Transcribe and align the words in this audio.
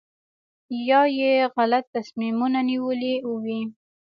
یا 0.87 1.01
یې 1.19 1.31
غلط 1.55 1.85
تصمیمونه 1.95 2.59
نیولي 2.69 3.15
وي. 3.43 3.61